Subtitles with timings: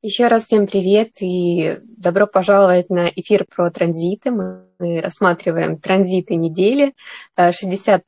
[0.00, 4.30] Еще раз всем привет и добро пожаловать на эфир про транзиты.
[4.30, 6.94] Мы рассматриваем транзиты недели
[7.36, 8.02] 60-56.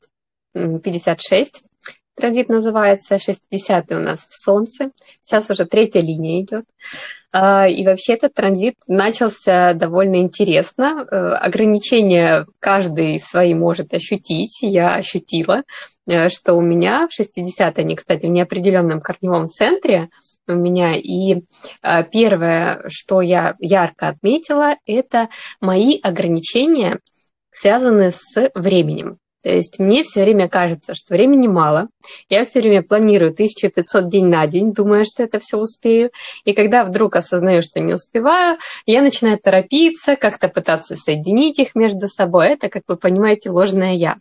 [2.15, 4.91] Транзит называется 60 у нас в Солнце.
[5.21, 6.65] Сейчас уже третья линия идет.
[7.33, 11.07] А, и вообще этот транзит начался довольно интересно.
[11.09, 14.59] Э, ограничения каждый свои может ощутить.
[14.61, 15.63] Я ощутила,
[16.07, 20.09] э, что у меня в 60 они, кстати, в неопределенном корневом центре
[20.47, 20.95] у меня.
[20.97, 21.43] И
[21.81, 25.29] э, первое, что я ярко отметила, это
[25.61, 26.99] мои ограничения,
[27.49, 29.20] связанные с временем.
[29.43, 31.87] То есть мне все время кажется, что времени мало.
[32.29, 36.11] Я все время планирую 1500 день на день, думая, что это все успею.
[36.45, 42.07] И когда вдруг осознаю, что не успеваю, я начинаю торопиться, как-то пытаться соединить их между
[42.07, 42.49] собой.
[42.49, 44.17] Это, как вы понимаете, ложное я.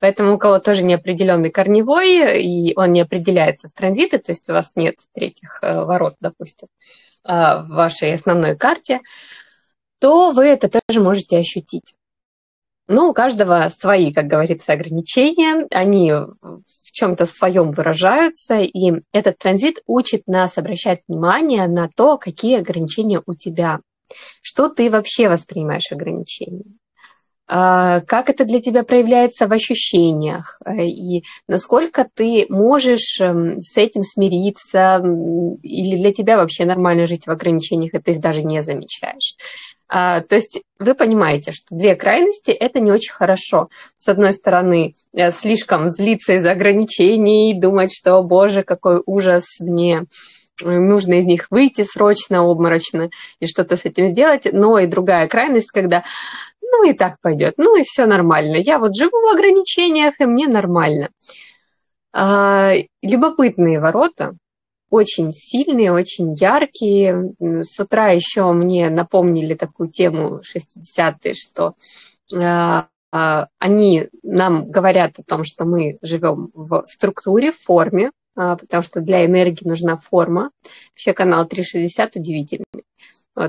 [0.00, 4.52] Поэтому у кого тоже неопределенный корневой, и он не определяется в транзиты, то есть у
[4.52, 6.68] вас нет третьих э, ворот, допустим,
[7.24, 7.30] э,
[7.62, 9.00] в вашей основной карте,
[9.98, 11.94] то вы это тоже можете ощутить.
[12.90, 19.82] Ну, у каждого свои, как говорится, ограничения, они в чем-то своем выражаются, и этот транзит
[19.86, 23.80] учит нас обращать внимание на то, какие ограничения у тебя,
[24.40, 26.64] что ты вообще воспринимаешь ограничения.
[27.50, 33.78] А, как это для тебя проявляется в ощущениях, э, и насколько ты можешь эм, с
[33.78, 35.02] этим смириться,
[35.62, 39.36] или для тебя вообще нормально жить в ограничениях, и ты их даже не замечаешь.
[39.88, 43.70] А, то есть вы понимаете, что две крайности– это не очень хорошо.
[43.96, 50.04] С одной стороны, э, слишком злиться из-за ограничений, думать, что, боже, какой ужас, мне
[50.62, 54.48] нужно из них выйти срочно, обморочно и что-то с этим сделать.
[54.52, 56.04] Но и другая крайность, когда
[56.70, 58.56] ну и так пойдет, ну и все нормально.
[58.56, 61.10] Я вот живу в ограничениях, и мне нормально.
[62.12, 64.36] А, любопытные ворота,
[64.90, 67.32] очень сильные, очень яркие.
[67.40, 71.74] С утра еще мне напомнили такую тему 60-е, что
[72.34, 78.56] э, э, они нам говорят о том, что мы живем в структуре, в форме, э,
[78.58, 80.50] потому что для энергии нужна форма.
[80.92, 82.84] Вообще канал 360 удивительный.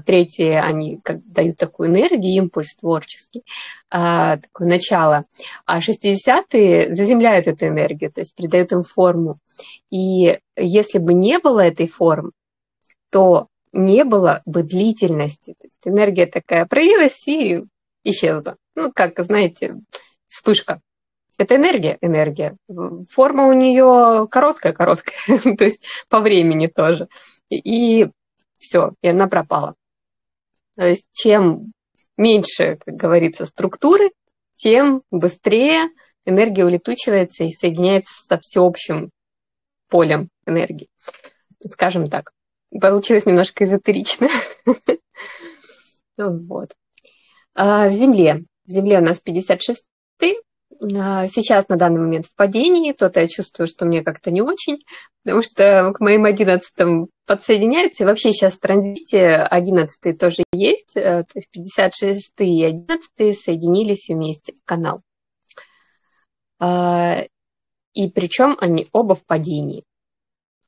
[0.05, 3.43] Третьи, они как, дают такую энергию, импульс творческий,
[3.89, 5.25] а, такое начало.
[5.65, 9.39] А 60-е заземляют эту энергию, то есть придают им форму.
[9.89, 12.31] И если бы не было этой формы,
[13.09, 15.55] то не было бы длительности.
[15.59, 17.63] То есть энергия такая проявилась и
[18.03, 18.57] исчезла.
[18.75, 19.75] Ну, как, знаете,
[20.27, 20.81] вспышка.
[21.37, 22.57] Это энергия, энергия.
[23.09, 27.07] Форма у нее короткая-короткая, то есть по времени тоже.
[27.49, 28.09] И
[28.57, 29.75] все, и она пропала.
[30.79, 31.73] То есть чем
[32.15, 34.11] меньше, как говорится, структуры,
[34.55, 35.89] тем быстрее
[36.23, 39.09] энергия улетучивается и соединяется со всеобщим
[39.89, 40.87] полем энергии.
[41.65, 42.31] Скажем так.
[42.71, 44.29] Получилось немножко эзотерично.
[46.17, 46.73] Вот.
[47.55, 48.43] А в Земле.
[48.65, 49.85] В Земле у нас 56
[50.21, 50.25] а,
[50.81, 54.79] сейчас на данный момент в падении, то-то я чувствую, что мне как-то не очень,
[55.23, 61.23] потому что к моим одиннадцатым подсоединяются, и вообще сейчас в транзите одиннадцатые тоже есть, э,
[61.23, 65.01] то есть 56 и одиннадцатые соединились вместе в канал.
[66.59, 67.25] А,
[67.93, 69.83] и причем они оба в падении.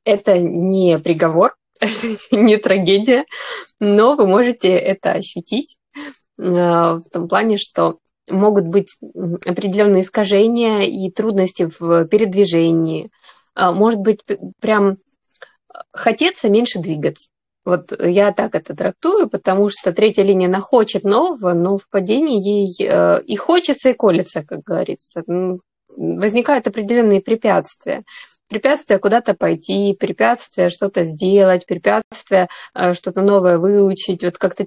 [0.04, 1.56] Это не приговор,
[2.30, 3.24] не трагедия,
[3.80, 6.02] но вы можете это ощутить э,
[6.38, 8.96] в том плане, что могут быть
[9.44, 13.10] определенные искажения и трудности в передвижении.
[13.54, 14.20] А, может быть,
[14.60, 14.98] прям
[15.92, 17.28] хотеться меньше двигаться.
[17.64, 22.40] Вот я так это трактую, потому что третья линия, она хочет нового, но в падении
[22.40, 25.22] ей э, и хочется, и колется, как говорится.
[25.96, 28.02] Возникают определенные препятствия.
[28.48, 34.24] Препятствия куда-то пойти, препятствия что-то сделать, препятствия э, что-то новое выучить.
[34.24, 34.64] Вот как-то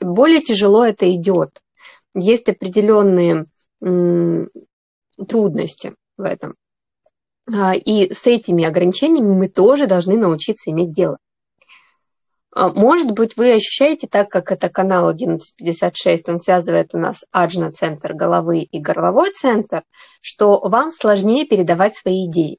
[0.00, 1.60] более тяжело это идет
[2.14, 3.46] есть определенные
[3.80, 6.54] трудности в этом.
[7.50, 11.18] А, и с этими ограничениями мы тоже должны научиться иметь дело.
[12.54, 18.14] А, может быть, вы ощущаете, так как это канал 1156, он связывает у нас аджна-центр
[18.14, 19.82] головы и горловой центр,
[20.20, 22.58] что вам сложнее передавать свои идеи,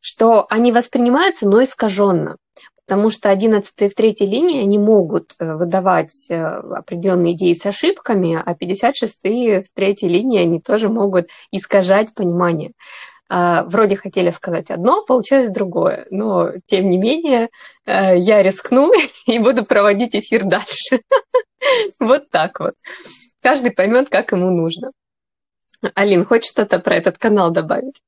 [0.00, 2.36] что они воспринимаются, но искаженно
[2.86, 8.40] потому что 11 в третьей линии они могут э, выдавать э, определенные идеи с ошибками,
[8.44, 12.72] а 56 в третьей линии они тоже могут искажать понимание.
[13.34, 17.48] А, вроде хотели сказать одно, получилось другое, но тем не менее
[17.86, 18.92] э, я рискну
[19.26, 21.00] и буду проводить эфир дальше.
[22.00, 22.74] Вот так вот.
[23.40, 24.90] Каждый поймет, как ему нужно.
[25.94, 28.02] Алин, хочешь что-то про этот канал добавить?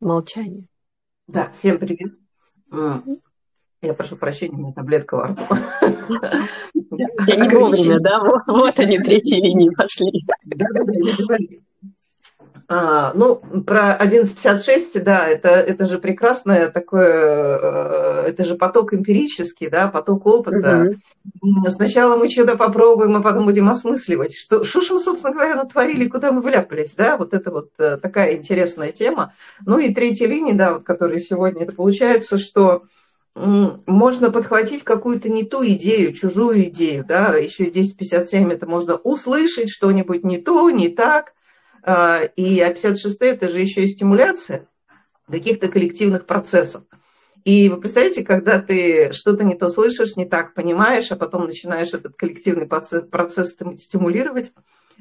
[0.00, 0.68] Молчание.
[1.26, 2.12] Да, всем привет.
[3.80, 5.42] Я прошу прощения, у меня таблетка во рту.
[7.26, 8.20] Я не вовремя, да?
[8.46, 10.26] Вот они, третьи линии пошли.
[12.66, 19.68] А, ну, про 1156, да, это, это же прекрасное такое, э, это же поток эмпирический,
[19.68, 20.94] да, поток опыта.
[21.42, 21.68] Угу.
[21.68, 26.08] Сначала мы что-то попробуем, а потом будем осмысливать, что, что же мы, собственно говоря, натворили,
[26.08, 29.34] куда мы вляпались, да, вот это вот э, такая интересная тема.
[29.66, 32.84] Ну и третья линия, да, вот, которая сегодня, это получается, что
[33.34, 39.70] можно подхватить какую-то не ту идею, чужую идею, да, еще и 1057 это можно услышать
[39.70, 41.34] что-нибудь не то, не так,
[41.84, 44.66] а, и А56 это же еще и стимуляция
[45.30, 46.84] каких-то коллективных процессов.
[47.44, 51.92] И вы представляете, когда ты что-то не то слышишь, не так понимаешь, а потом начинаешь
[51.92, 54.52] этот коллективный процесс, процесс стимулировать,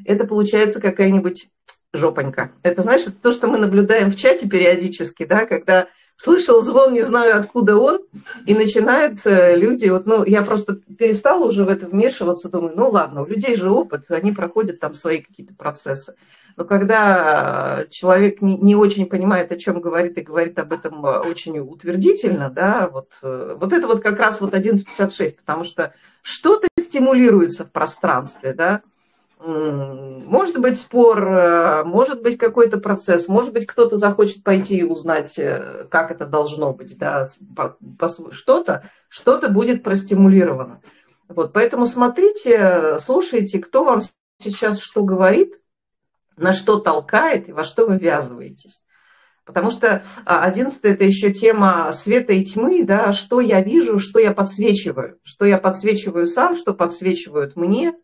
[0.06, 1.47] это получается какая-нибудь
[1.94, 2.51] жопонька.
[2.63, 7.01] Это, знаешь, это то, что мы наблюдаем в чате периодически, да, когда слышал звон, не
[7.01, 8.00] знаю, откуда он,
[8.45, 12.89] и начинают э, люди, вот, ну, я просто перестала уже в это вмешиваться, думаю, ну,
[12.89, 16.15] ладно, у людей же опыт, они проходят там свои какие-то процессы.
[16.55, 21.59] Но когда человек не, очень понимает, о чем говорит, и говорит об этом э, очень
[21.59, 27.65] утвердительно, да, вот, э, вот это вот как раз вот 1156, потому что что-то стимулируется
[27.65, 28.81] в пространстве, да,
[29.45, 35.38] может быть спор, э, может быть какой-то процесс, может быть кто-то захочет пойти и узнать,
[35.38, 37.25] э, как это должно быть, да,
[38.31, 40.81] что-то, что-то будет простимулировано.
[41.27, 44.01] Вот, поэтому смотрите, слушайте, кто вам
[44.38, 45.59] сейчас что говорит,
[46.38, 48.83] на что толкает и во что вы ввязываетесь.
[49.45, 54.19] Потому что а, одиннадцатое– это еще тема света и тьмы, да, что я вижу, что
[54.19, 57.94] я подсвечиваю, что я подсвечиваю сам, что подсвечивают мне–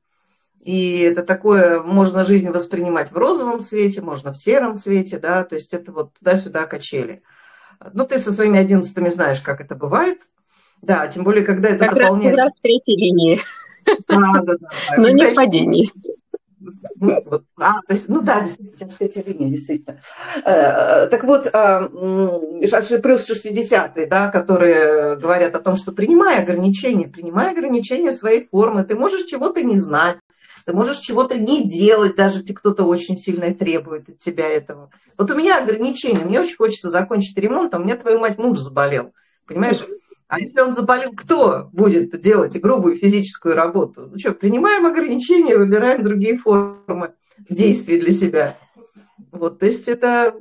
[0.62, 5.56] и это такое, можно жизнь воспринимать в розовом цвете, можно в сером цвете, да, то
[5.56, 7.24] есть это вот туда-сюда качели.
[7.94, 10.20] Ну, ты со своими одиннадцатыми знаешь, как это бывает.
[10.81, 12.46] Да, тем более, когда это как дополняется...
[12.46, 13.42] Раз, в третьей линии.
[14.08, 14.68] Да, да, да.
[14.98, 15.90] Но не в падении.
[16.95, 20.00] Вот, а, то есть, ну да, действительно, третья линия, действительно.
[20.45, 27.51] Э, так вот, э, плюс 60 да, которые говорят о том, что принимай ограничения, принимай
[27.51, 30.18] ограничения своей формы, ты можешь чего-то не знать,
[30.66, 34.92] ты можешь чего-то не делать, даже если кто-то очень сильно требует от тебя этого.
[35.18, 38.60] Вот у меня ограничения, мне очень хочется закончить ремонт, а у меня, твою мать, муж
[38.60, 39.13] заболел.
[39.48, 39.83] Понимаешь?
[40.30, 44.10] А если он заболел, кто будет делать грубую физическую работу?
[44.12, 47.16] Ну что, принимаем ограничения, выбираем другие формы
[47.50, 48.56] действий для себя.
[49.31, 50.36] Вот, то есть это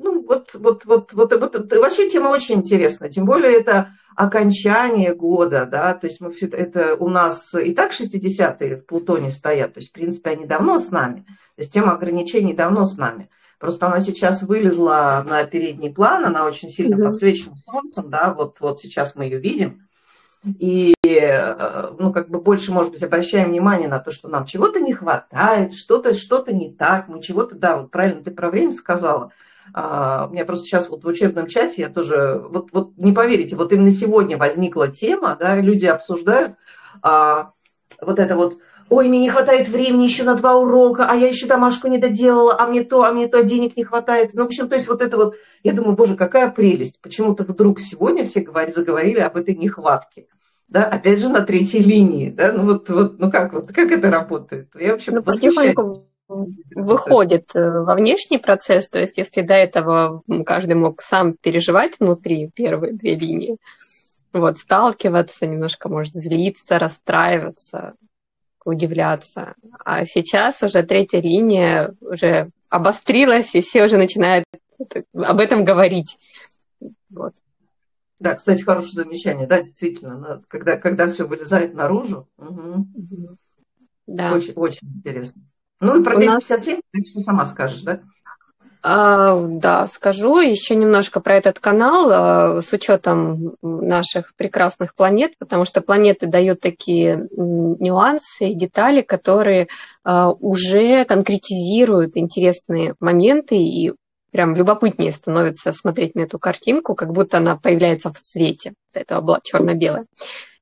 [0.00, 5.12] ну, вот, вот, вот, вот, вот, вот вообще тема очень интересная, тем более это окончание
[5.12, 9.80] года, да, то есть мы, это у нас и так 60-е в Плутоне стоят, то
[9.80, 11.24] есть, в принципе, они давно с нами,
[11.56, 13.28] то есть тема ограничений давно с нами.
[13.58, 17.06] Просто она сейчас вылезла на передний план, она очень сильно mm-hmm.
[17.06, 19.88] подсвечена солнцем, да, вот, вот сейчас мы ее видим.
[20.44, 24.78] И, э, ну, как бы больше, может быть, обращаем внимание на то, что нам чего-то
[24.78, 29.32] не хватает, что-то что не так, мы чего-то, да, вот правильно ты про время сказала,
[29.74, 33.56] а, у меня просто сейчас вот в учебном чате я тоже, вот, вот не поверите,
[33.56, 36.54] вот именно сегодня возникла тема, да, люди обсуждают
[37.02, 37.52] а,
[38.00, 38.58] вот это вот,
[38.90, 42.56] ой, мне не хватает времени еще на два урока, а я еще домашку не доделала,
[42.58, 44.30] а мне то, а мне то, денег не хватает.
[44.34, 47.00] Ну, в общем, то есть вот это вот, я думаю, боже, какая прелесть.
[47.00, 50.26] Почему-то вдруг сегодня все говорили, заговорили об этой нехватке.
[50.68, 54.10] Да, опять же, на третьей линии, да, ну вот, вот ну как, вот, как это
[54.10, 54.68] работает?
[54.78, 56.04] Я вообще ну, потихоньку
[56.74, 62.50] выходит э, во внешний процесс, то есть если до этого каждый мог сам переживать внутри
[62.54, 63.56] первые две линии,
[64.34, 67.94] вот, сталкиваться, немножко, может, злиться, расстраиваться,
[68.70, 69.54] удивляться.
[69.84, 74.44] А сейчас уже третья линия уже обострилась, и все уже начинают
[75.14, 76.16] об этом говорить.
[77.10, 77.34] Вот.
[78.20, 82.28] Да, кстати, хорошее замечание, да, действительно, когда, когда все вылезает наружу.
[82.36, 82.86] Угу.
[84.08, 84.32] Да.
[84.32, 85.42] Очень, очень интересно.
[85.80, 87.04] Ну и про 1057 нас...
[87.14, 88.00] ты сама скажешь, да?
[88.82, 95.64] А, да, скажу еще немножко про этот канал а, с учетом наших прекрасных планет, потому
[95.64, 99.68] что планеты дают такие нюансы и детали, которые
[100.04, 103.94] а, уже конкретизируют интересные моменты и
[104.30, 108.74] прям любопытнее становится смотреть на эту картинку, как будто она появляется в цвете.
[108.94, 110.06] Это была черно-белая.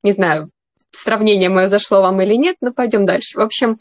[0.02, 0.50] Не знаю,
[0.90, 3.38] сравнение мое зашло вам или нет, но пойдем дальше.
[3.38, 3.76] В общем,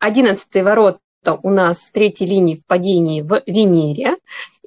[0.00, 0.98] Одиннадцатые ворота
[1.42, 4.16] у нас в третьей линии в падении в Венере.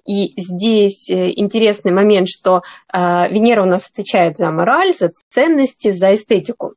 [0.05, 2.61] И здесь э, интересный момент, что
[2.93, 6.73] э, Венера у нас отвечает за мораль, за ценности, за эстетику.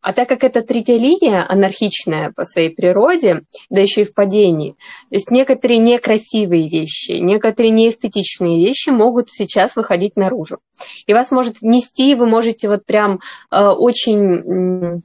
[0.00, 4.76] А так как эта третья линия анархичная по своей природе, да еще и в падении,
[5.10, 10.58] то есть некоторые некрасивые вещи, некоторые неэстетичные вещи могут сейчас выходить наружу.
[11.06, 13.18] И вас может внести, вы можете вот прям
[13.50, 15.02] э, очень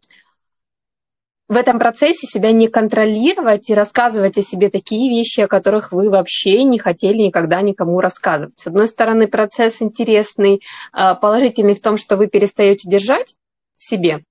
[1.52, 6.10] в этом процессе себя не контролировать и рассказывать о себе такие вещи, о которых вы
[6.10, 8.58] вообще не хотели никогда никому рассказывать.
[8.58, 10.62] С одной стороны, процесс интересный,
[10.94, 13.36] э, положительный в том, что вы перестаете держать
[13.76, 14.24] в себе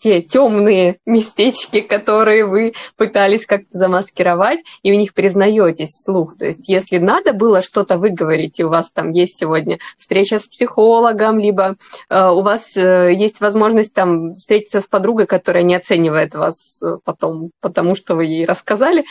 [0.00, 6.36] те темные местечки, которые вы пытались как-то замаскировать, и в них признаетесь вслух.
[6.38, 10.48] То есть, если надо было что-то выговорить, и у вас там есть сегодня встреча с
[10.48, 11.76] психологом, либо
[12.08, 16.96] э, у вас э, есть возможность там встретиться с подругой, которая не оценивает вас э,
[17.04, 19.04] потом, потому что вы ей рассказали,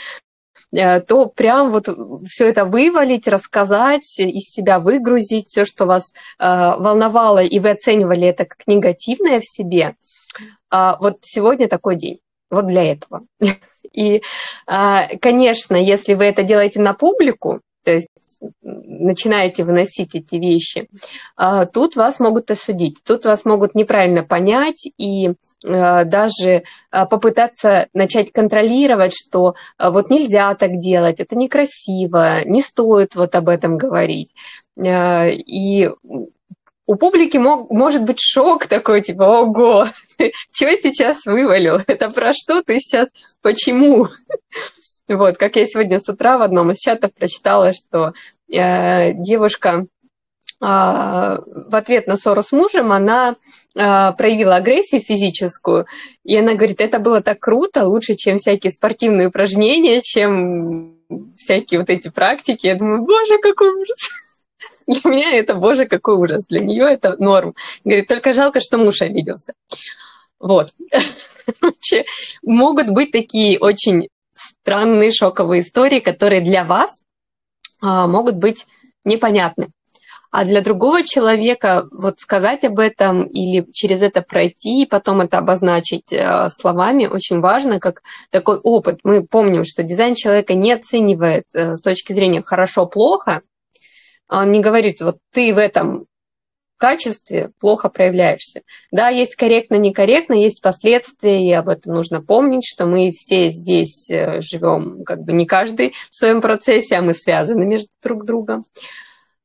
[0.72, 1.88] то прям вот
[2.28, 8.28] все это вывалить, рассказать, из себя выгрузить, все, что вас э, волновало, и вы оценивали
[8.28, 9.96] это как негативное в себе,
[10.70, 12.20] а, вот сегодня такой день.
[12.50, 13.25] Вот для этого.
[13.94, 14.22] И,
[14.66, 20.88] а, конечно, если вы это делаете на публику, то есть начинаете выносить эти вещи,
[21.36, 25.31] а, тут вас могут осудить, тут вас могут неправильно понять и
[25.62, 33.50] даже попытаться начать контролировать, что вот нельзя так делать, это некрасиво, не стоит вот об
[33.50, 34.33] этом говорить.
[34.77, 35.89] И
[36.89, 39.86] у публики мог, может быть шок такой, типа, ого,
[40.51, 41.81] что сейчас вывалил?
[41.86, 43.09] Это про что ты сейчас?
[43.43, 44.07] Почему?
[45.10, 48.13] Вот, как я сегодня с утра в одном из чатов прочитала, что
[48.51, 49.86] э, девушка э,
[50.62, 53.36] в ответ на ссору с мужем, она
[53.74, 55.88] э, проявила агрессию физическую,
[56.24, 61.00] и она говорит, это было так круто, лучше, чем всякие спортивные упражнения, чем
[61.36, 62.68] всякие вот эти практики.
[62.68, 64.12] Я думаю, боже, какой ужас.
[64.88, 66.46] Для меня это, боже, какой ужас.
[66.46, 67.56] Для нее это норм.
[67.84, 69.54] Говорит, только жалко, что муж обиделся.
[70.39, 70.70] Вот.
[72.44, 74.08] Могут быть такие очень
[74.39, 77.03] странные шоковые истории, которые для вас
[77.81, 78.65] а, могут быть
[79.03, 79.69] непонятны.
[80.31, 85.39] А для другого человека вот сказать об этом или через это пройти и потом это
[85.39, 89.00] обозначить э, словами очень важно, как такой опыт.
[89.03, 93.41] Мы помним, что дизайн человека не оценивает э, с точки зрения хорошо-плохо,
[94.29, 96.05] он не говорит, вот ты в этом
[96.79, 98.62] качестве плохо проявляешься.
[98.91, 104.09] Да, есть корректно, некорректно, есть последствия, и об этом нужно помнить, что мы все здесь
[104.09, 108.63] э, живем, как бы не каждый в своем процессе, а мы связаны между друг другом.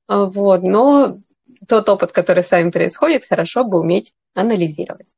[0.07, 1.19] А, вот, но
[1.69, 5.09] тот опыт, который с вами происходит, хорошо бы уметь анализировать.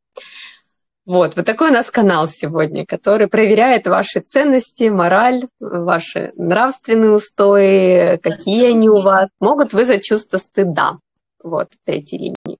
[1.04, 8.16] Вот, вот такой у нас канал сегодня, который проверяет ваши ценности, мораль, ваши нравственные устои,
[8.16, 10.98] какие они у вас, могут вызвать чувство стыда.
[11.46, 12.58] Вот, третьей линии.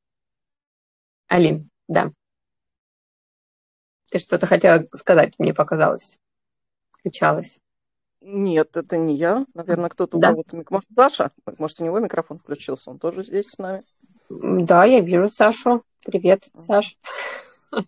[1.27, 2.13] Алин, да.
[4.13, 6.21] Ты что-то хотела сказать, мне показалось.
[6.93, 7.59] Включалась.
[8.21, 9.45] Нет, это не я.
[9.55, 10.31] Наверное, кто-то да?
[10.31, 10.65] у кого-то...
[10.71, 11.33] Может, Саша?
[11.59, 12.93] Может, у него микрофон включился?
[12.93, 13.83] Он тоже здесь с нами?
[14.29, 15.83] Да, я вижу Сашу.
[16.05, 16.97] Привет, Саш.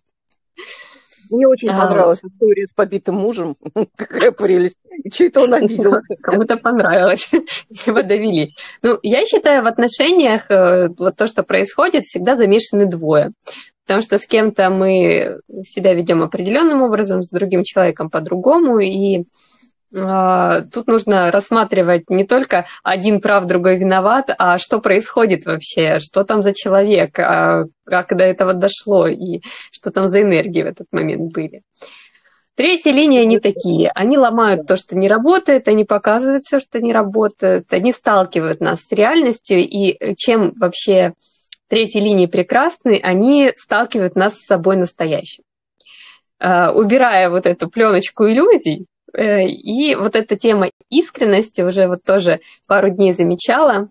[1.29, 1.81] Мне очень а...
[1.81, 3.55] понравилась история с побитым мужем.
[3.95, 4.77] Какая прелесть.
[5.03, 5.93] И что это он обидел?
[6.21, 7.31] Кому-то понравилось.
[7.69, 8.55] Его довели.
[8.81, 13.31] Ну, я считаю, в отношениях э, вот то, что происходит, всегда замешаны двое.
[13.85, 19.23] Потому что с кем-то мы себя ведем определенным образом, с другим человеком по-другому, и
[19.91, 26.41] тут нужно рассматривать не только один прав, другой виноват, а что происходит вообще, что там
[26.41, 29.41] за человек, а как до этого дошло и
[29.71, 31.63] что там за энергии в этот момент были.
[32.55, 33.89] Третья линия, они такие.
[33.95, 38.81] Они ломают то, что не работает, они показывают все, что не работает, они сталкивают нас
[38.81, 41.13] с реальностью, и чем вообще
[41.67, 45.43] третьи линии прекрасны, они сталкивают нас с собой настоящим.
[46.37, 52.41] А, убирая вот эту пленочку иллюзий, Э, и вот эта тема искренности уже вот тоже
[52.67, 53.89] пару дней замечала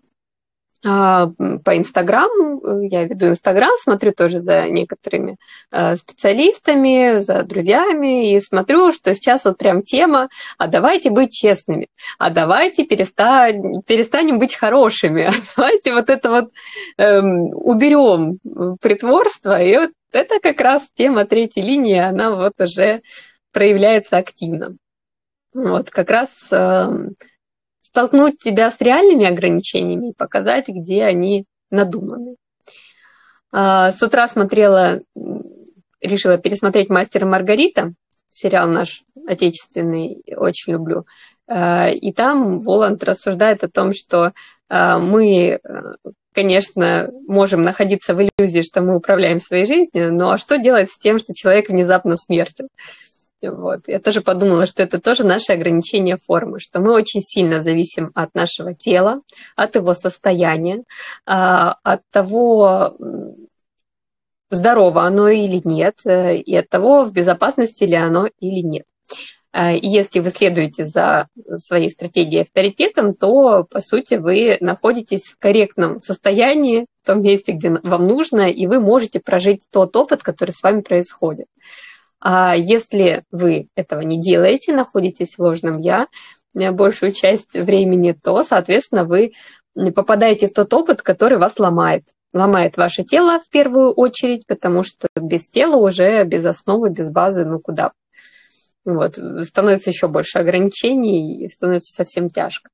[0.86, 1.26] а,
[1.64, 2.82] по Инстаграму.
[2.82, 5.36] Я веду Инстаграм, смотрю тоже за некоторыми
[5.72, 11.88] э, специалистами, за друзьями, и смотрю, что сейчас вот прям тема, а давайте быть честными,
[12.18, 16.52] а давайте перестань, перестанем быть хорошими, а давайте вот это вот
[16.96, 18.38] эм, уберем
[18.80, 23.02] притворство, и вот это как раз тема третьей линии, она вот уже
[23.52, 24.76] проявляется активно.
[25.58, 26.88] Вот, как раз э,
[27.80, 32.36] столкнуть тебя с реальными ограничениями и показать, где они надуманы.
[33.52, 35.00] Э, с утра смотрела,
[36.00, 37.92] решила пересмотреть «Мастера Маргарита»,
[38.30, 41.06] сериал наш отечественный, очень люблю.
[41.48, 44.32] Э, и там Воланд рассуждает о том, что
[44.68, 45.60] э, мы
[46.34, 50.96] конечно, можем находиться в иллюзии, что мы управляем своей жизнью, но а что делать с
[50.96, 52.68] тем, что человек внезапно смертен?
[53.42, 53.86] Вот.
[53.86, 58.34] Я тоже подумала, что это тоже наше ограничение формы, что мы очень сильно зависим от
[58.34, 59.20] нашего тела,
[59.54, 60.82] от его состояния,
[61.24, 62.96] а, от того,
[64.50, 68.86] здорово оно или нет, э, и от того, в безопасности ли оно или нет.
[69.52, 75.98] А, если вы следуете за своей стратегией авторитетом, то, по сути, вы находитесь в корректном
[75.98, 80.62] состоянии, в том месте, где вам нужно, и вы можете прожить тот опыт, который с
[80.62, 81.46] вами происходит.
[82.20, 86.08] А если вы этого не делаете, находитесь в ложном «я»
[86.54, 89.32] э, большую часть времени, то, соответственно, вы
[89.94, 92.04] попадаете в тот опыт, который вас ломает.
[92.32, 97.44] Ломает ваше тело в первую очередь, потому что без тела уже, без основы, без базы,
[97.44, 97.92] ну куда?
[98.84, 102.70] Вот, становится еще больше ограничений и становится совсем тяжко.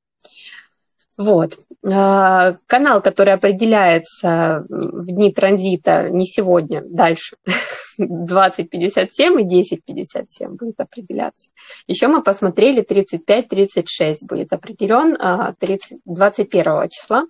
[1.16, 1.58] Вот.
[1.86, 7.36] А, канал, который определяется в дни транзита не сегодня, дальше,
[7.98, 11.50] 2057 и 1057 будет определяться.
[11.86, 15.16] Еще мы посмотрели 35-36 будет определен
[15.58, 17.24] 30, а, 21 числа.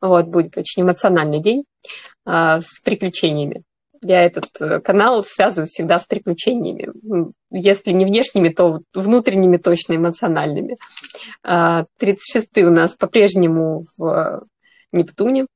[0.00, 1.64] Вот, будет очень эмоциональный день
[2.24, 3.62] а, с приключениями.
[4.04, 6.88] Я этот э, канал связываю всегда с приключениями.
[7.52, 10.76] Если не внешними, то внутренними, точно эмоциональными.
[11.46, 14.44] 36-й у нас по-прежнему в
[14.90, 15.46] Нептуне.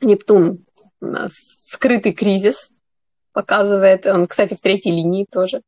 [0.00, 0.64] Нептун
[1.00, 2.70] у нас скрытый кризис
[3.32, 4.06] показывает.
[4.06, 5.62] Он, кстати, в третьей линии тоже.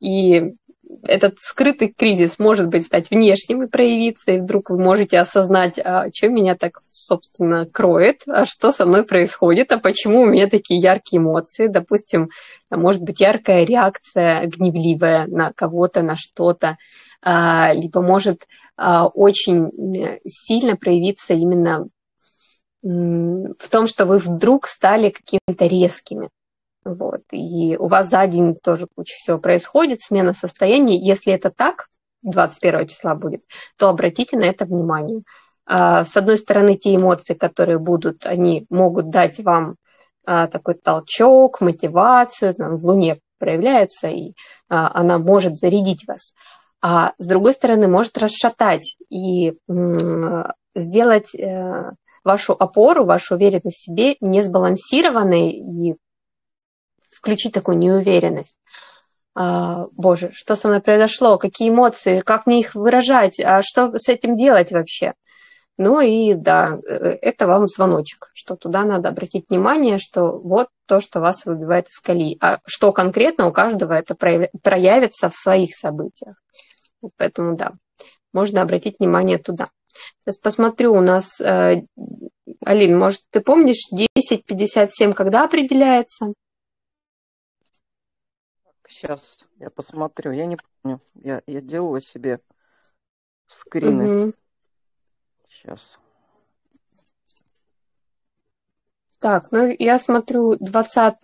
[0.00, 0.54] И
[1.04, 6.08] этот скрытый кризис может быть стать внешним и проявиться, и вдруг вы можете осознать, а
[6.12, 10.80] что меня так, собственно, кроет, а что со мной происходит, а почему у меня такие
[10.80, 12.30] яркие эмоции, допустим,
[12.70, 16.78] может быть яркая реакция гневливая на кого-то, на что-то,
[17.22, 18.46] а, либо может
[18.76, 21.88] а, очень э, сильно проявиться именно
[22.80, 26.30] в том, что вы вдруг стали какими-то резкими.
[26.84, 27.22] Вот.
[27.32, 30.98] И у вас за день тоже куча всего происходит, смена состояния.
[30.98, 31.88] Если это так,
[32.22, 33.44] 21 числа будет,
[33.76, 35.22] то обратите на это внимание.
[35.66, 39.76] А, с одной стороны, те эмоции, которые будут, они могут дать вам
[40.24, 44.32] а, такой толчок, мотивацию, там, в Луне проявляется, и
[44.68, 46.32] а, она может зарядить вас.
[46.80, 49.54] А с другой стороны, может расшатать и
[50.76, 51.90] сделать э,
[52.22, 55.96] вашу опору, вашу уверенность в себе несбалансированной и
[57.18, 58.58] включить такую неуверенность.
[59.34, 64.08] А, боже, что со мной произошло, какие эмоции, как мне их выражать, а что с
[64.08, 65.14] этим делать вообще?
[65.76, 70.98] Ну и да, э, это вам звоночек, что туда надо обратить внимание, что вот то,
[70.98, 72.36] что вас выбивает из колеи.
[72.40, 76.34] А что конкретно у каждого это проявится в своих событиях.
[77.16, 77.74] Поэтому да,
[78.32, 79.66] можно обратить внимание туда.
[80.18, 81.82] Сейчас посмотрю, у нас, э,
[82.64, 86.32] Алин, может, ты помнишь, 10.57 когда определяется?
[88.98, 90.32] Сейчас я посмотрю.
[90.32, 91.00] Я не помню.
[91.14, 92.40] Я, я делала себе
[93.46, 94.24] скрины.
[94.24, 94.34] Угу.
[95.48, 96.00] Сейчас.
[99.20, 101.14] Так, ну я смотрю, 20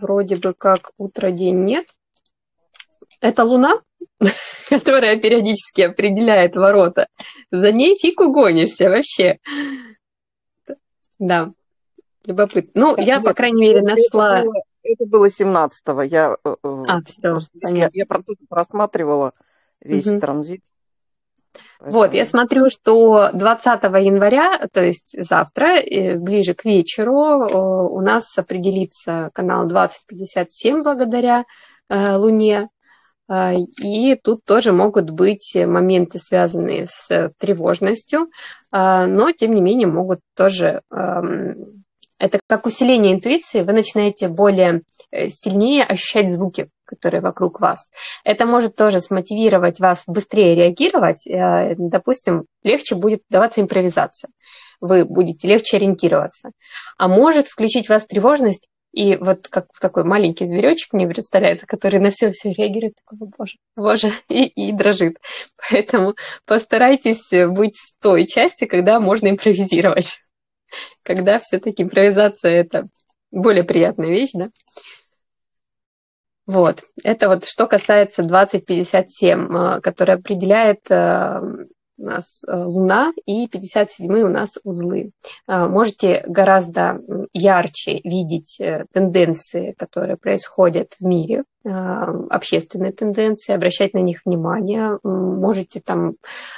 [0.00, 1.86] вроде бы как утро, день нет.
[3.20, 3.80] Это Луна,
[4.68, 7.06] которая периодически определяет ворота.
[7.52, 9.38] За ней фиг угонишься вообще.
[11.20, 11.52] Да,
[12.24, 12.72] любопытно.
[12.74, 14.42] Ну, я, по крайней мере, нашла...
[14.84, 16.02] Это было 17-го.
[16.02, 18.06] Я, э, э, а, все, я, я
[18.48, 19.32] просматривала
[19.80, 20.20] весь угу.
[20.20, 20.60] транзит.
[21.78, 21.98] Поэтому...
[21.98, 28.36] Вот, я смотрю, что 20 января, то есть завтра, э, ближе к вечеру, у нас
[28.36, 31.44] определится канал 2057 благодаря
[31.88, 32.68] Луне.
[33.80, 38.28] И тут тоже могут быть моменты, связанные с тревожностью,
[38.70, 41.83] но, тем не менее, могут тоже эм,
[42.24, 47.90] это как усиление интуиции, вы начинаете более э, сильнее ощущать звуки, которые вокруг вас.
[48.24, 51.26] Это может тоже смотивировать вас быстрее реагировать.
[51.26, 54.30] Э, допустим, легче будет даваться импровизация.
[54.80, 56.52] Вы будете легче ориентироваться.
[56.96, 62.00] А может включить в вас тревожность, и вот как такой маленький зверечек мне представляется, который
[62.00, 65.18] на все все реагирует, такой, боже, боже, и, и дрожит.
[65.68, 66.14] Поэтому
[66.46, 70.20] постарайтесь быть в той части, когда можно импровизировать
[71.02, 72.88] когда все-таки импровизация это
[73.30, 74.50] более приятная вещь, да?
[76.46, 81.40] Вот, это вот что касается 2057, э, которое определяет э,
[81.96, 85.12] у нас э, Луна и 57 у нас узлы.
[85.46, 87.00] А, можете гораздо
[87.32, 94.98] ярче видеть э, тенденции, которые происходят в мире, а, общественные тенденции, обращать на них внимание.
[95.02, 96.14] Можете там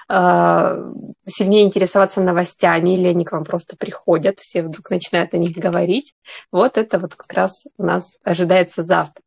[0.09, 0.79] а,
[1.27, 6.15] сильнее интересоваться новостями, или они к вам просто приходят, все вдруг начинают о них говорить.
[6.51, 9.23] Вот это вот как раз у нас ожидается завтра.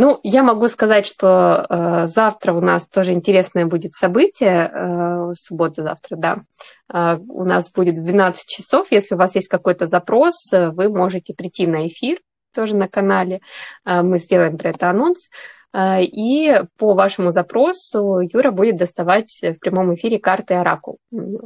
[0.00, 5.82] Ну, я могу сказать, что э, завтра у нас тоже интересное будет событие, э, суббота
[5.82, 6.36] завтра, да.
[6.94, 8.92] Э, у нас будет в 12 часов.
[8.92, 12.20] Если у вас есть какой-то запрос, э, вы можете прийти на эфир
[12.54, 13.40] тоже на канале.
[13.84, 15.30] Э, мы сделаем про это анонс.
[15.74, 20.98] Э, и по вашему запросу Юра будет доставать в прямом эфире карты Оракул,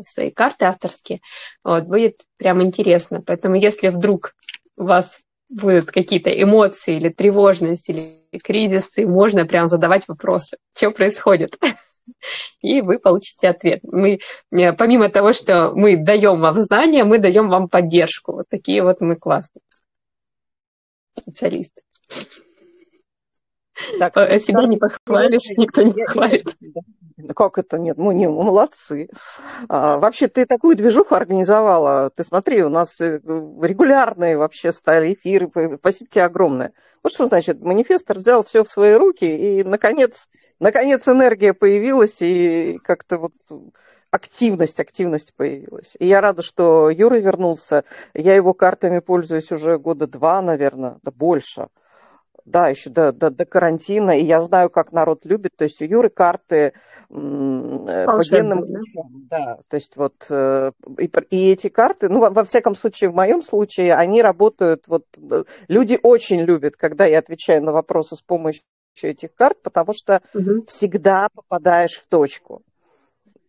[0.03, 1.23] свои карты авторские.
[1.65, 3.23] Вот, будет прям интересно.
[3.27, 4.35] Поэтому если вдруг
[4.77, 11.59] у вас будут какие-то эмоции или тревожность, или кризисы, можно прям задавать вопросы, что происходит.
[12.61, 13.81] И вы получите ответ.
[13.83, 18.33] Мы, э, помимо того, что мы даем вам знания, мы даем вам поддержку.
[18.33, 19.63] Вот такие вот мы классные
[21.13, 21.83] специалисты.
[23.99, 26.57] Так, Себя не похвалишь, никто не хвалит.
[27.37, 27.99] Как это нет?
[27.99, 29.09] Мы не мы молодцы.
[29.69, 32.11] А, вообще, ты такую движуху организовала.
[32.11, 35.51] Ты смотри, у нас э, регулярные вообще стали эфиры.
[35.79, 36.73] Спасибо тебе огромное.
[37.03, 42.79] Вот что значит, манифестор взял все в свои руки, и, наконец, наконец энергия появилась, и
[42.83, 43.33] как-то вот
[44.11, 45.97] активность, активность появилась.
[45.99, 47.85] И я рада, что Юра вернулся.
[48.15, 51.69] Я его картами пользуюсь уже года два, наверное, да больше
[52.45, 55.85] да, еще до, до, до карантина, и я знаю, как народ любит, то есть у
[55.85, 56.73] Юры карты э,
[57.09, 62.45] по генным ключам, да, то есть вот э, и, и эти карты, ну, во, во
[62.45, 67.63] всяком случае, в моем случае, они работают, вот э, люди очень любят, когда я отвечаю
[67.63, 68.65] на вопросы с помощью
[69.03, 70.65] этих карт, потому что угу.
[70.67, 72.63] всегда попадаешь в точку.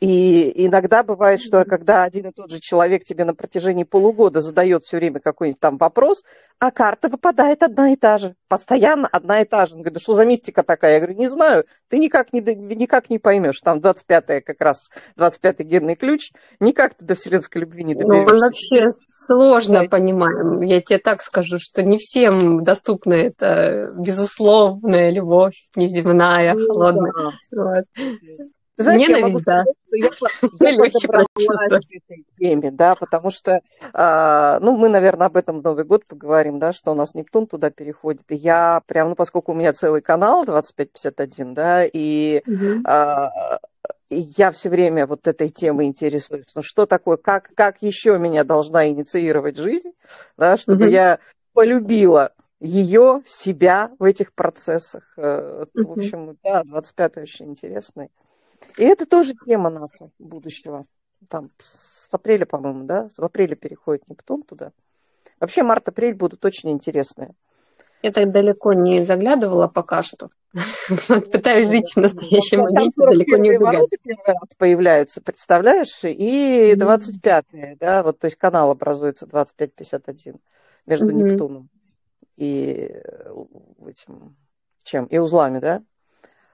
[0.04, 4.84] И иногда бывает, что когда один и тот же человек тебе на протяжении полугода задает
[4.84, 6.26] все время какой-нибудь там вопрос,
[6.60, 9.76] а карта выпадает одна и та же, постоянно одна и та же.
[9.76, 10.96] Он говорит, да что за мистика такая?
[10.96, 13.62] Я говорю, не знаю, ты никак не, никак не поймешь.
[13.62, 18.34] Там 25-й как раз, 25-й генный ключ, никак ты до вселенской любви не доберешься.
[18.34, 19.88] Ну, вообще сложно да.
[19.88, 20.60] понимаем.
[20.60, 27.14] Я тебе так скажу, что не всем доступна эта безусловная любовь, неземная, ну, холодная.
[27.14, 27.64] Да.
[27.64, 27.86] Вот.
[28.76, 29.64] Знаете, Ненависть, я могу да.
[29.64, 33.62] сказать, что я, я этой теме, да, потому что,
[33.94, 37.46] а, ну, мы, наверное, об этом в Новый год поговорим, да, что у нас Нептун
[37.46, 38.24] туда переходит.
[38.32, 42.82] И я прям, ну, поскольку у меня целый канал 2551, да, и угу.
[42.86, 43.60] а,
[44.10, 46.56] я все время вот этой темой интересуюсь.
[46.56, 49.92] Ну, что такое, как, как еще меня должна инициировать жизнь,
[50.36, 50.92] да, чтобы угу.
[50.92, 51.20] я
[51.54, 55.04] полюбила ее, себя в этих процессах.
[55.18, 55.66] Угу.
[55.76, 58.10] В общем, да, 25 очень интересный.
[58.78, 60.86] И это тоже тема наша будущего.
[61.30, 63.08] Там с апреля, по-моему, да?
[63.10, 64.72] В апреле переходит Нептун туда.
[65.40, 67.34] Вообще март-апрель будут очень интересные.
[68.02, 70.30] Я так далеко не заглядывала пока что.
[71.08, 73.90] Пытаюсь жить в настоящем моменте, далеко не убегать.
[74.58, 76.04] появляются, представляешь?
[76.04, 80.36] И 25-е, да, вот, то есть канал образуется 25-51
[80.86, 81.70] между Нептуном
[82.36, 83.34] и э,
[83.88, 84.36] этим,
[84.84, 85.82] чем, и узлами, да?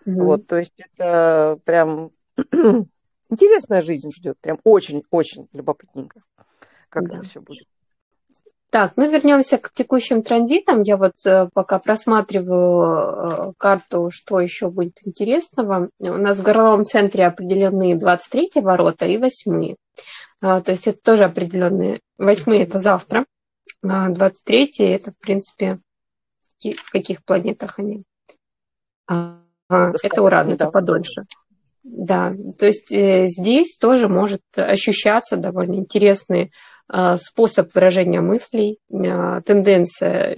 [0.10, 0.24] Mm-hmm.
[0.24, 2.12] Вот, то есть это прям
[3.30, 6.22] интересная жизнь ждет, прям очень-очень любопытненько,
[6.90, 7.16] как да.
[7.16, 7.68] это все будет.
[8.72, 10.84] Так, ну вернемся к текущим транзитам.
[10.84, 15.90] Я вот э, пока просматриваю э, карту, что еще будет интересного.
[15.98, 19.76] У нас в горловом центре определены 23 ворота и 8.
[20.42, 22.00] А, то есть это тоже определенные.
[22.20, 23.26] 8 это завтра,
[23.82, 25.80] а 23 это, в принципе,
[26.60, 28.04] в каких планетах они?
[29.70, 31.26] А, это Уран, это подольше.
[31.84, 36.52] Да, то есть э, здесь тоже может ощущаться довольно интересный
[36.92, 40.38] э, способ выражения мыслей, э, тенденция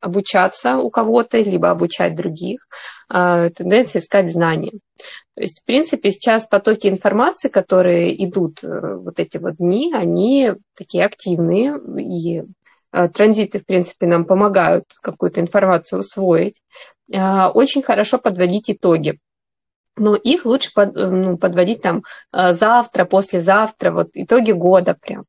[0.00, 2.66] обучаться у кого-то, либо обучать других,
[3.08, 4.72] э, тенденция искать знания.
[5.34, 10.52] То есть, в принципе, сейчас потоки информации, которые идут э, вот эти вот дни, они
[10.76, 12.44] такие активные, и э,
[12.92, 16.60] транзиты, в принципе, нам помогают какую-то информацию усвоить.
[17.14, 19.18] А, очень хорошо подводить итоги.
[19.96, 22.02] Но их лучше под, э, ну, подводить там
[22.32, 25.24] э, завтра, послезавтра, вот итоги года прям.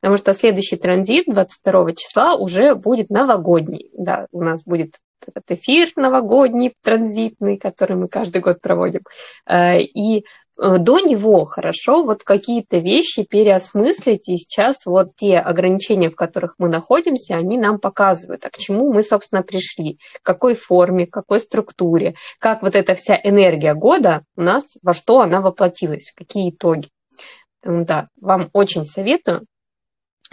[0.00, 3.90] Потому что следующий транзит 22 числа уже будет новогодний.
[3.92, 9.02] Да, у нас будет этот эфир новогодний, транзитный, который мы каждый год проводим.
[9.46, 10.22] Э, и э,
[10.56, 16.68] до него хорошо вот какие-то вещи переосмыслить, и сейчас вот те ограничения, в которых мы
[16.68, 21.40] находимся, они нам показывают, а к чему мы, собственно, пришли, в какой форме, в какой
[21.40, 26.88] структуре, как вот эта вся энергия года у нас, во что она воплотилась, какие итоги.
[27.62, 29.46] Да, вам очень советую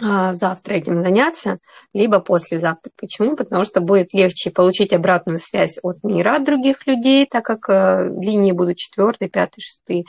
[0.00, 1.58] завтра этим заняться,
[1.92, 2.90] либо послезавтра.
[2.96, 3.36] Почему?
[3.36, 8.08] Потому что будет легче получить обратную связь от мира, от других людей, так как э,
[8.20, 10.04] линии будут четвертые, пятые, шестые,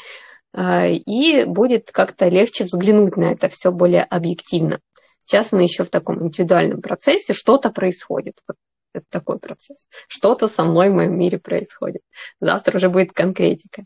[0.54, 4.80] э, и будет как-то легче взглянуть на это все более объективно.
[5.26, 8.39] Сейчас мы еще в таком индивидуальном процессе, что-то происходит.
[8.93, 9.88] Это такой процесс.
[10.08, 12.02] Что-то со мной в моем мире происходит.
[12.39, 13.84] Завтра уже будет конкретика.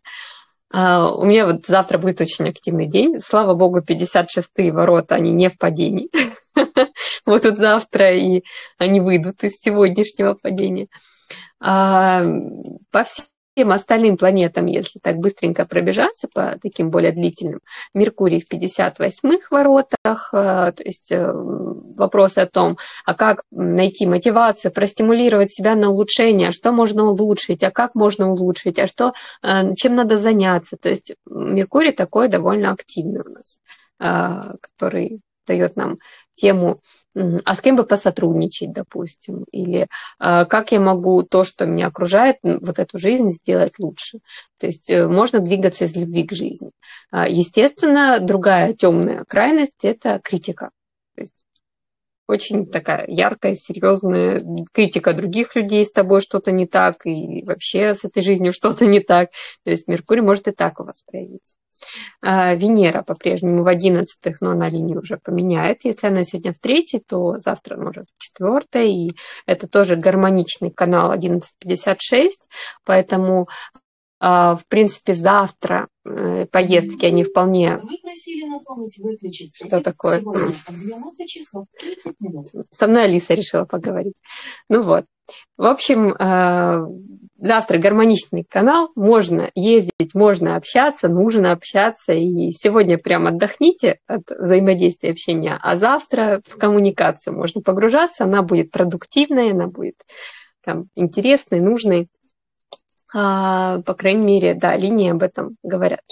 [0.72, 3.20] А, у меня вот завтра будет очень активный день.
[3.20, 6.10] Слава богу, 56-е ворота, они не в падении.
[7.26, 8.44] Вот тут завтра, и
[8.78, 10.88] они выйдут из сегодняшнего падения.
[11.60, 12.24] А,
[12.92, 17.60] по всем всем остальным планетам, если так быстренько пробежаться по таким более длительным,
[17.94, 24.72] Меркурий в 58-х воротах, э, то есть э, вопросы о том, а как найти мотивацию,
[24.72, 29.74] простимулировать себя на улучшение, а что можно улучшить, а как можно улучшить, а что, э,
[29.76, 30.78] чем надо заняться.
[30.78, 33.60] То есть Меркурий такой довольно активный у нас,
[33.98, 35.98] который дает нам
[36.36, 36.80] тему,
[37.16, 39.88] а с кем бы посотрудничать, допустим, или
[40.20, 44.20] а, как я могу то, что меня окружает, вот эту жизнь сделать лучше.
[44.60, 46.72] То есть э, можно двигаться из любви к жизни.
[47.12, 50.70] А, естественно, другая темная крайность– это критика.
[51.16, 51.34] То есть
[52.30, 58.06] очень такая яркая, серьезная критика других людей, с тобой что-то не так, и вообще с
[58.06, 59.32] этой жизнью что-то не так.
[59.64, 61.58] То есть Меркурий может и так у вас проявиться.
[62.22, 65.86] А, Венера по-прежнему в одиннадцатых, но она линию уже поменяет.
[65.86, 68.94] Если она сегодня в третьей, то завтра уже в четвертой.
[68.94, 69.12] И
[69.48, 72.48] это тоже гармоничный канал 1156.
[72.84, 73.48] Поэтому
[74.20, 77.78] в принципе, завтра э, поездки, они вполне...
[77.78, 80.22] Вы просили напомнить выключить Что такое?
[81.26, 82.48] часов 30 минут.
[82.72, 84.16] Со мной Алиса решила поговорить.
[84.70, 85.06] Ну вот.
[85.58, 86.86] В общем, а,
[87.38, 95.12] завтра гармоничный канал, можно ездить, можно общаться, нужно общаться, и сегодня прям отдохните от взаимодействия
[95.12, 99.96] общения, а завтра в коммуникацию можно погружаться, она будет продуктивной, она будет
[100.64, 102.08] там, интересной, нужной.
[103.14, 106.04] А, по крайней мере, да, линии об этом говорят.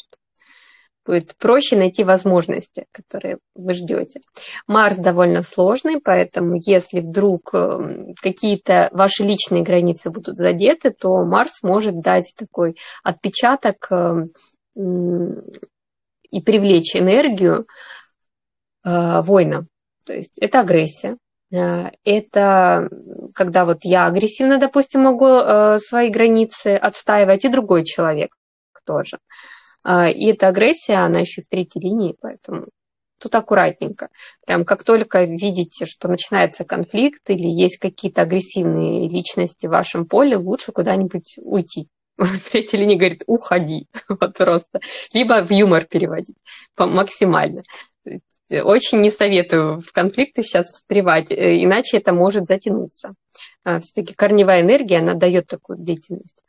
[1.06, 4.20] Будет проще найти возможности, которые вы ждете.
[4.68, 11.64] Марс довольно сложный, поэтому если вдруг эм, какие-то ваши личные границы будут задеты, то Марс
[11.64, 14.34] может дать такой отпечаток эм,
[16.30, 17.68] и привлечь энергию
[18.84, 19.22] э.
[20.06, 21.18] То есть это агрессия,
[21.50, 22.90] это
[23.34, 28.36] когда вот я агрессивно, допустим, могу э, свои границы отстаивать, и другой человек
[28.86, 29.20] тоже.
[29.86, 32.68] Э, и эта агрессия, она еще в третьей линии, поэтому
[33.20, 34.10] тут аккуратненько.
[34.46, 40.38] Прям как только видите, что начинается конфликт или есть какие-то агрессивные личности в вашем поле,
[40.38, 41.88] лучше куда-нибудь уйти.
[42.52, 44.80] Третья линия говорит, уходи, вот просто.
[45.14, 46.38] Либо в юмор переводить
[46.78, 47.62] максимально.
[48.50, 53.14] Очень не советую в конфликты сейчас встревать, э, иначе это может затянуться.
[53.64, 56.42] А, Все-таки корневая энергия, она дает такую длительность.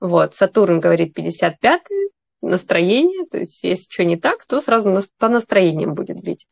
[0.00, 2.10] Вот, Сатурн говорит 55-й,
[2.42, 6.46] настроение, то есть если что не так, то сразу по настроениям будет бить.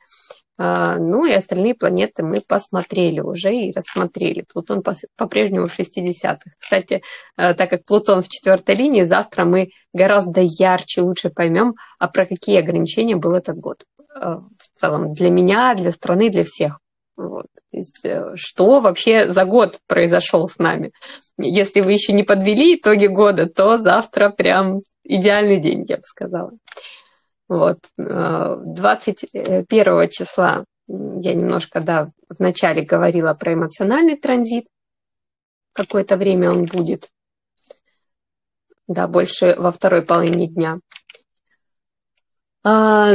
[0.57, 4.43] А, ну и остальные планеты мы посмотрели уже и рассмотрели.
[4.43, 4.83] Плутон
[5.17, 6.51] по-прежнему в 60-х.
[6.59, 7.03] Кстати,
[7.37, 12.27] э, так как Плутон в четвертой линии, завтра мы гораздо ярче, лучше поймем, а про
[12.27, 13.85] какие ограничения был этот год.
[14.15, 16.81] Э, в целом для меня, для страны, для всех.
[17.17, 17.47] Вот.
[17.71, 20.93] То есть, э, что вообще за год произошел с нами?
[21.37, 26.53] Если вы еще не подвели итоги года, то завтра прям идеальный день, я бы сказала.
[27.49, 27.79] Вот.
[27.97, 34.67] 21 э, числа я немножко, да, вначале говорила про эмоциональный транзит.
[35.73, 37.11] Какое-то время он будет.
[38.87, 40.79] Да, больше во второй половине дня.
[42.65, 43.15] А,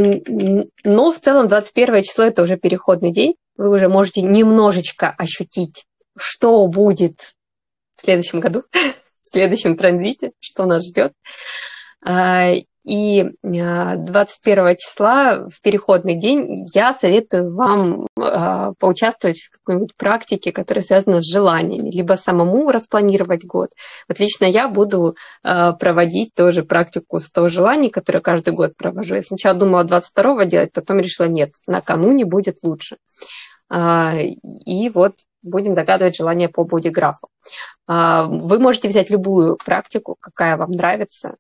[0.84, 3.36] но в целом 21 число это уже переходный день.
[3.58, 5.86] Вы уже можете немножечко ощутить,
[6.16, 7.34] что будет
[7.96, 8.64] в следующем году,
[9.22, 11.14] в следующем транзите, что нас ждет.
[12.86, 20.52] И 21 а, числа в переходный день я советую вам а, поучаствовать в какой-нибудь практике,
[20.52, 23.72] которая связана с желаниями, либо самому распланировать год.
[24.08, 29.16] Вот лично я буду а, проводить тоже практику 100 желаний, которую каждый год провожу.
[29.16, 32.98] Я сначала думала 22 делать, потом решила, нет, накануне будет лучше.
[34.66, 37.30] И вот будем загадывать желание по бодиграфу.
[37.88, 41.36] А, вы можете взять любую практику, какая вам нравится.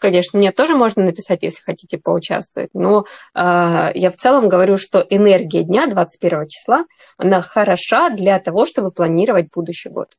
[0.00, 5.04] Конечно, мне тоже можно написать, если хотите поучаствовать, но а, я в целом говорю, что
[5.08, 6.84] энергия дня 21 числа,
[7.16, 10.14] она хороша для того, чтобы планировать будущий год.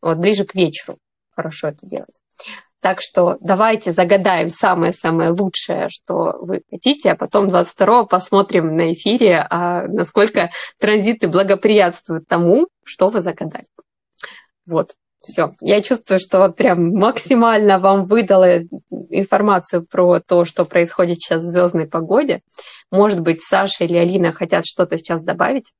[0.00, 0.98] Вот ближе к вечеру
[1.34, 2.20] хорошо это делать.
[2.80, 9.44] Так что давайте загадаем самое-самое лучшее, что вы хотите, а потом 22-го посмотрим на эфире,
[9.50, 13.66] а насколько транзиты благоприятствуют тому, что вы загадали.
[14.64, 15.54] Вот, все.
[15.60, 18.60] Я чувствую, что вот прям максимально вам выдала
[19.10, 22.42] информацию про то, что происходит сейчас в звездной погоде.
[22.92, 25.72] Может быть, Саша или Алина хотят что-то сейчас добавить?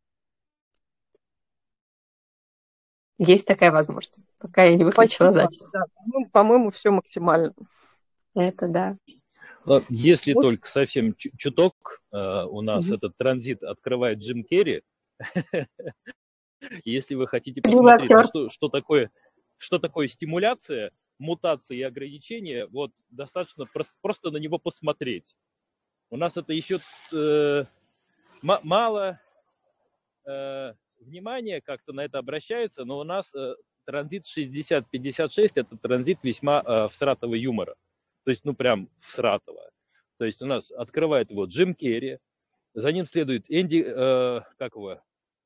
[3.18, 5.62] Есть такая возможность, пока я не выключила запись.
[5.72, 5.84] Да,
[6.32, 7.52] по-моему, все максимально.
[8.34, 8.96] Это да.
[9.88, 10.42] Если вот.
[10.42, 12.94] только совсем чуток э, у нас угу.
[12.94, 14.82] этот транзит открывает Джим Керри,
[16.84, 19.10] если вы хотите посмотреть, что, что, такое,
[19.58, 25.36] что такое стимуляция, мутации и ограничения, вот достаточно просто, просто на него посмотреть.
[26.10, 26.80] У нас это еще
[27.12, 27.64] э,
[28.42, 29.20] мало
[30.24, 36.62] э, внимание как-то на это обращается, но у нас э, транзит 60-56 это транзит весьма
[36.64, 37.74] э, всратого юмора.
[38.24, 39.70] То есть, ну прям всратого.
[40.18, 42.18] То есть у нас открывает его Джим Керри,
[42.74, 45.00] за ним следует Энди, э, как его,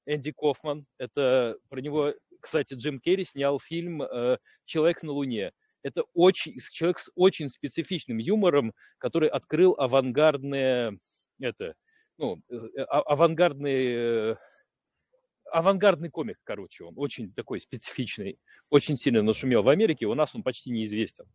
[0.06, 0.86] Энди Кофман.
[0.98, 5.52] Это про него, кстати, Джим Керри снял фильм э, «Человек на Луне».
[5.82, 10.98] Это очень, человек с очень специфичным юмором, который открыл авангардные,
[11.40, 11.74] это,
[12.18, 14.38] ну, э, а, авангардные
[15.52, 18.38] авангардный комик, короче, он очень такой специфичный,
[18.70, 21.26] очень сильно нашумел в Америке, у нас он почти неизвестен.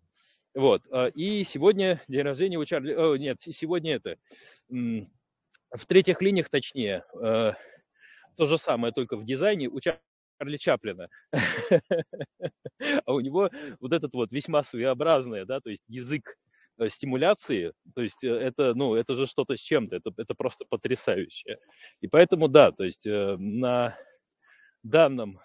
[0.53, 0.81] Вот.
[0.91, 2.93] А, и сегодня день рождения у Чарли...
[2.93, 4.17] О, нет, сегодня это...
[4.69, 7.53] В третьих линиях, точнее, э,
[8.37, 11.09] то же самое, только в дизайне у Чарли Чаплина.
[13.05, 13.49] А у него
[13.79, 16.37] вот этот вот весьма своеобразный, да, то есть язык
[16.77, 20.63] э, стимуляции, то есть э, это, ну, это же что-то с чем-то, это, это просто
[20.69, 21.57] потрясающе.
[22.01, 23.97] И поэтому, да, то есть на
[24.83, 25.39] данном,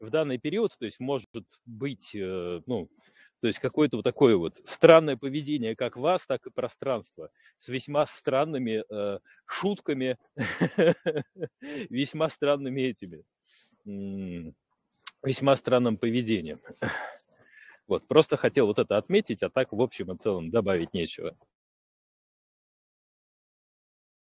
[0.00, 1.28] в данный период, то есть может
[1.64, 2.88] быть, э, ну,
[3.40, 8.06] то есть какое-то вот такое вот странное поведение как вас, так и пространства с весьма
[8.06, 10.18] странными э, шутками,
[11.60, 13.24] весьма странными этими,
[15.22, 16.60] весьма странным поведением.
[17.86, 21.36] Вот, просто хотел вот это отметить, а так в общем и целом добавить нечего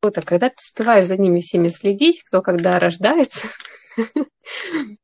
[0.02, 3.48] круто, когда ты успеваешь за ними всеми следить, кто когда рождается.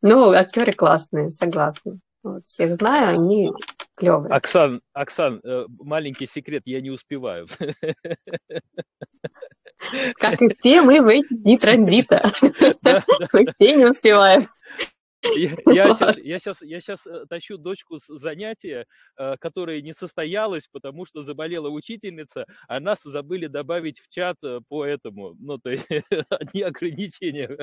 [0.01, 1.99] Ну, актеры классные, согласна.
[2.23, 3.51] Вот, всех знаю, они
[3.95, 4.34] клевые.
[4.34, 7.47] Оксан, Оксан, э, маленький секрет, я не успеваю.
[10.15, 12.25] Как и все мы в эти дни транзита.
[12.41, 14.41] Мы все не успеваем.
[15.34, 18.86] Я, сейчас, я, сейчас, я сейчас э, тащу дочку с занятия,
[19.18, 24.60] э, которое не состоялось, потому что заболела учительница, а нас забыли добавить в чат э,
[24.68, 25.36] по этому.
[25.40, 25.88] Ну, то есть
[26.30, 27.58] одни ограничения.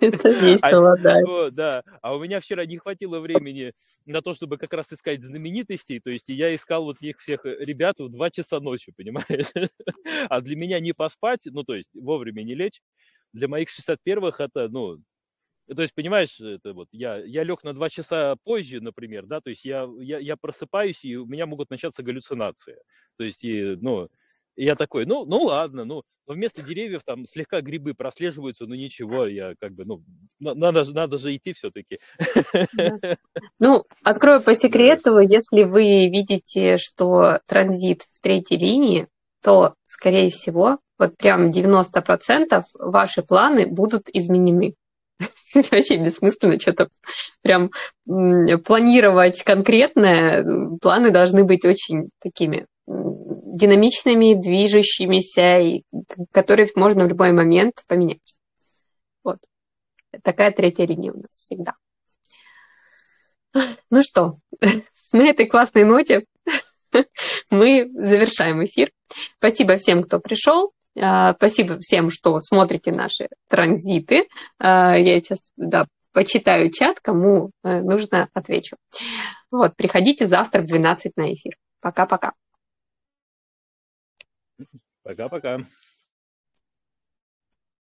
[0.00, 1.20] Это весело, а, да.
[1.26, 1.82] О, да.
[2.02, 3.72] А у меня вчера не хватило времени
[4.06, 6.00] на то, чтобы как раз искать знаменитостей.
[6.00, 9.46] То есть я искал вот их всех ребят в 2 часа ночи, понимаешь?
[10.28, 12.80] А для меня не поспать, ну, то есть вовремя не лечь,
[13.32, 14.98] для моих 61-х это, ну,
[15.66, 19.50] то есть, понимаешь, это вот я, я лег на два часа позже, например, да, то
[19.50, 22.78] есть я, я, я просыпаюсь, и у меня могут начаться галлюцинации.
[23.16, 24.08] То есть, и, ну,
[24.56, 29.26] я такой, ну, ну ладно, ну, но вместо деревьев там слегка грибы прослеживаются, ну ничего,
[29.26, 30.02] я как бы, ну,
[30.38, 31.98] надо, надо же идти все-таки.
[33.58, 39.08] Ну, открою по секрету, если вы видите, что транзит в третьей линии,
[39.40, 44.74] то, скорее всего, вот прям 90% ваши планы будут изменены.
[45.54, 46.88] вообще бессмысленно что-то
[47.42, 47.70] прям
[48.06, 50.44] планировать конкретное.
[50.80, 55.82] Планы должны быть очень такими динамичными, движущимися, и
[56.32, 58.34] которые можно в любой момент поменять.
[59.22, 59.38] Вот.
[60.22, 61.74] Такая третья линия у нас всегда.
[63.90, 64.38] Ну что,
[65.12, 66.24] на этой классной ноте
[67.50, 68.90] мы завершаем эфир.
[69.38, 70.72] Спасибо всем, кто пришел.
[71.00, 74.28] А, спасибо всем, что смотрите наши транзиты.
[74.58, 78.76] А, я сейчас да, почитаю чат, кому э, нужно, отвечу.
[79.50, 81.56] Вот, приходите завтра в 12 на эфир.
[81.80, 82.32] Пока-пока.
[85.02, 85.58] Пока-пока.